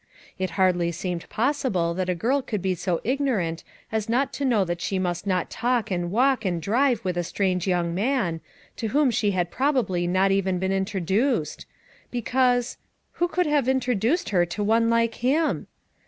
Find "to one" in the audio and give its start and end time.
14.43-14.89